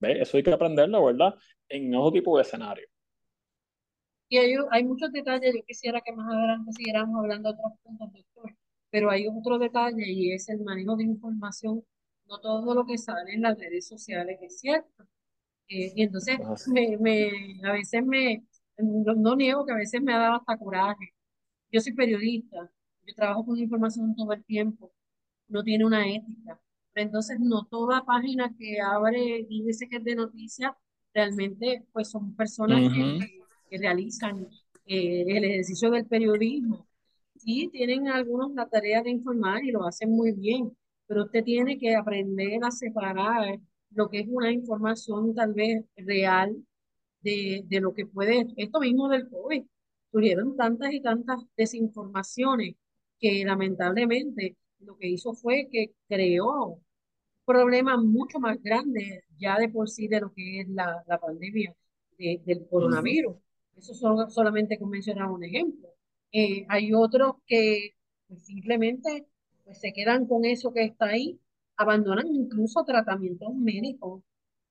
[0.00, 0.20] ¿Ve?
[0.20, 1.34] Eso hay que aprenderlo, ¿verdad?
[1.68, 2.86] En otro tipo de escenario.
[4.34, 8.12] Y hay, hay muchos detalles, yo quisiera que más adelante siguiéramos hablando de otros puntos,
[8.12, 8.56] doctor,
[8.90, 11.84] pero hay otro detalle y es el manejo de información,
[12.26, 15.04] no todo lo que sale en las redes sociales es cierto.
[15.68, 17.30] Eh, y entonces, me, me,
[17.62, 18.44] a veces me,
[18.78, 21.14] no, niego que a veces me ha dado hasta coraje.
[21.70, 22.68] Yo soy periodista,
[23.06, 24.92] yo trabajo con información todo el tiempo,
[25.46, 26.60] no tiene una ética.
[26.92, 30.72] Pero entonces, no toda página que abre y dice que es de noticias,
[31.14, 33.43] realmente, pues son personas que
[33.78, 34.46] realizan
[34.86, 36.86] eh, el ejercicio del periodismo.
[37.36, 40.76] Sí, tienen algunos la tarea de informar y lo hacen muy bien,
[41.06, 43.58] pero usted tiene que aprender a separar
[43.90, 46.56] lo que es una información tal vez real
[47.22, 49.64] de, de lo que puede, esto mismo del COVID.
[50.12, 52.76] Tuvieron tantas y tantas desinformaciones
[53.18, 56.80] que lamentablemente lo que hizo fue que creó
[57.44, 61.74] problemas mucho más grandes ya de por sí de lo que es la, la pandemia
[62.18, 63.36] del coronavirus.
[63.76, 65.88] Eso son, solamente con mencionar un ejemplo.
[66.32, 67.90] Eh, hay otros que
[68.28, 69.26] pues, simplemente
[69.64, 71.38] pues, se quedan con eso que está ahí,
[71.76, 74.22] abandonan incluso tratamientos médicos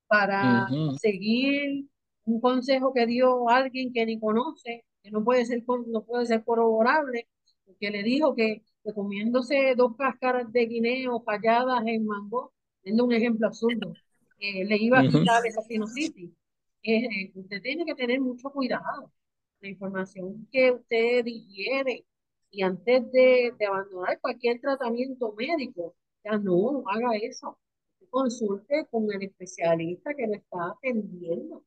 [0.08, 0.68] para
[0.99, 1.88] seguir
[2.26, 6.43] un consejo que dio alguien que ni conoce, que no puede ser, no puede ser
[6.43, 7.28] corroborable,
[7.66, 8.62] porque que le dijo que,
[8.93, 13.93] comiéndose dos cáscaras de guineo falladas en mango, siendo un ejemplo absurdo,
[14.39, 16.32] eh, le iba a quitar esa sinusitis.
[16.84, 19.11] Eh, usted tiene que tener mucho cuidado.
[19.61, 22.05] La información que usted digiere
[22.51, 27.57] y antes de, abandonar cualquier tratamiento médico, ya no, haga eso.
[28.09, 31.63] Consulte con el especialista que lo está atendiendo.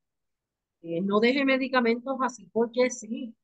[0.82, 3.34] Eh, no deje medicamentos así porque sí,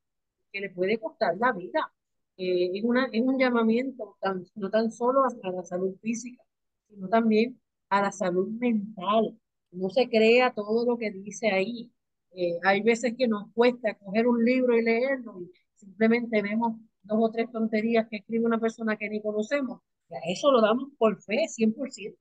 [0.53, 1.93] que le puede costar la vida.
[2.37, 6.43] Eh, es, una, es un llamamiento tan, no tan solo a, la salud física,
[6.89, 9.39] sino también a la salud mental.
[9.73, 11.91] No se crea todo lo que dice ahí.
[12.35, 17.19] Eh, hay veces que nos cuesta coger un libro y leerlo y simplemente vemos dos
[17.21, 19.81] o tres tonterías que escribe una persona que ni conocemos.
[20.27, 22.17] eso lo damos por fe, 100%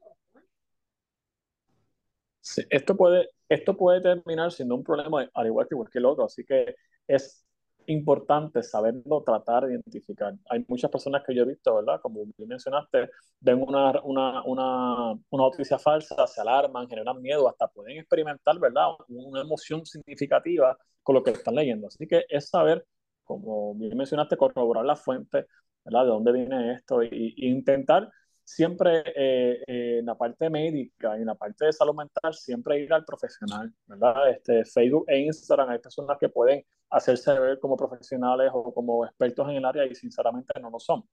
[2.69, 6.75] esto, puede, esto puede terminar siendo un problema al igual que cualquier otro, así que
[7.07, 7.45] es
[7.87, 10.33] importante saberlo tratar, identificar.
[10.49, 11.99] Hay muchas personas que yo he visto, ¿verdad?
[12.01, 13.09] Como mencionaste,
[13.39, 18.87] ven una, una, una, una noticia falsa, se alarman, generan miedo, hasta pueden experimentar, ¿verdad?
[19.09, 21.87] Una emoción significativa con lo que están leyendo.
[21.87, 22.85] Así que es saber,
[23.23, 25.45] como bien mencionaste, corroborar la fuente,
[25.83, 26.03] ¿verdad?
[26.03, 28.09] De dónde viene esto e intentar
[28.55, 32.79] siempre eh, eh, en la parte médica y en la parte de salud mental, siempre
[32.81, 34.29] ir al profesional, ¿verdad?
[34.29, 39.47] Este, Facebook e Instagram, hay personas que pueden hacerse ver como profesionales o como expertos
[39.49, 41.03] en el área y sinceramente no lo son.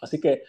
[0.00, 0.44] Así que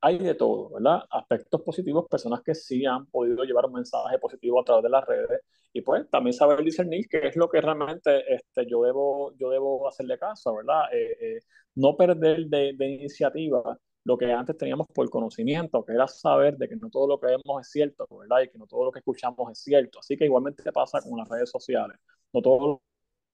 [0.00, 1.02] hay de todo, ¿verdad?
[1.10, 5.04] Aspectos positivos, personas que sí han podido llevar un mensaje positivo a través de las
[5.06, 5.40] redes
[5.72, 9.88] y pues también saber discernir qué es lo que realmente este, yo, debo, yo debo
[9.88, 10.84] hacerle caso, ¿verdad?
[10.92, 11.40] Eh,
[11.74, 13.78] no perder de, de iniciativa
[14.08, 17.26] lo que antes teníamos por conocimiento, que era saber de que no todo lo que
[17.26, 18.40] vemos es cierto, ¿verdad?
[18.42, 19.98] Y que no todo lo que escuchamos es cierto.
[19.98, 21.98] Así que igualmente pasa con las redes sociales.
[22.32, 22.80] No todo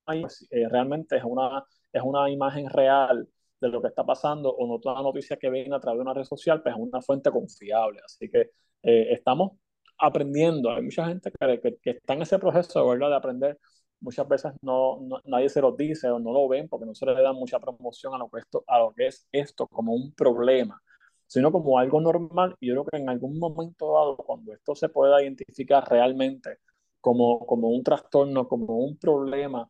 [0.05, 3.29] pues, eh, realmente es una, es una imagen real
[3.61, 6.15] de lo que está pasando o no toda noticia que viene a través de una
[6.15, 8.01] red social pues es una fuente confiable.
[8.05, 8.51] Así que
[8.83, 9.53] eh, estamos
[9.99, 10.73] aprendiendo.
[10.73, 13.11] Hay mucha gente que, que, que, está en ese proceso, ¿verdad?
[13.11, 13.59] De aprender
[14.05, 17.21] muchas veces no, nadie se lo dice o no lo ven porque no se le
[17.23, 20.81] da mucha promoción a lo que, esto, a lo que es esto como un problema,
[21.27, 22.55] sino como algo normal.
[22.61, 26.59] Y yo creo que en algún momento dado, cuando esto se pueda identificar realmente
[27.01, 29.69] como, como un trastorno, como un problema,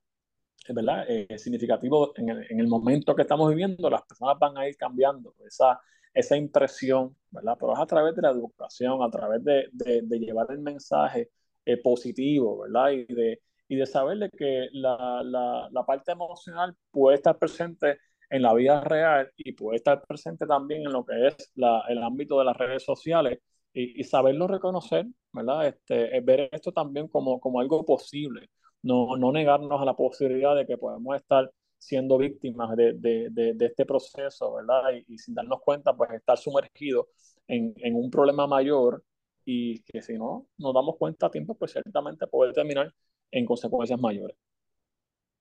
[0.69, 1.05] ¿verdad?
[1.09, 4.77] Eh, significativo en el, en el, momento que estamos viviendo, las personas van a ir
[4.77, 5.81] cambiando esa,
[6.13, 7.57] esa impresión, ¿verdad?
[7.59, 11.31] Pero es a través de la educación, a través de, de, de llevar el mensaje
[11.65, 12.91] eh, positivo, ¿verdad?
[12.91, 17.99] Y de, y de saber de que la, la, la, parte emocional puede estar presente
[18.31, 22.03] en la vida real y puede estar presente también en lo que es la, el
[22.03, 23.39] ámbito de las redes sociales
[23.73, 25.67] y, y, saberlo reconocer, ¿verdad?
[25.69, 28.51] Este, ver esto también como, como algo posible,
[28.83, 33.67] no, no negarnos a la posibilidad de que podemos estar siendo víctimas de, de, de,
[33.67, 34.83] este proceso, ¿verdad?
[34.95, 37.07] Y, y, sin darnos cuenta, pues estar sumergidos
[37.49, 39.03] en, en un problema mayor
[39.45, 42.93] y que si no nos damos cuenta a tiempo, pues ciertamente puede terminar
[43.35, 44.39] en consecuencias mayores.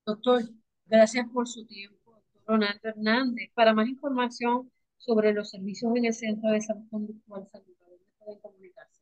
[0.06, 0.42] Doctor,
[0.86, 3.52] gracias por su tiempo, doctor Ronaldo Hernández.
[3.54, 7.74] Para más información sobre los servicios en el Centro de Salud Conductual ¿dónde
[8.18, 9.02] pueden comunicarse?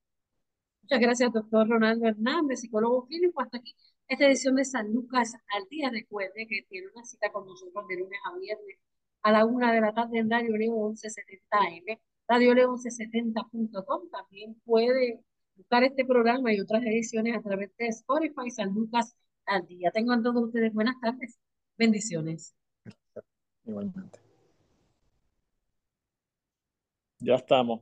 [0.81, 3.41] Muchas gracias, doctor Ronaldo Hernández, psicólogo clínico.
[3.41, 3.75] Hasta aquí
[4.07, 5.89] esta edición de San Lucas al día.
[5.91, 8.79] Recuerde que tiene una cita con nosotros de lunes a viernes
[9.21, 11.99] a la una de la tarde en Radio Leo 1170M
[12.29, 14.09] radioleon60.com.
[14.11, 15.19] También puede
[15.55, 19.15] buscar este programa y otras ediciones a través de Spotify, San Lucas
[19.45, 19.91] al día.
[19.91, 21.37] Tengan todos ustedes buenas tardes.
[21.77, 22.55] Bendiciones.
[23.65, 24.19] Igualmente.
[27.19, 27.81] Ya estamos.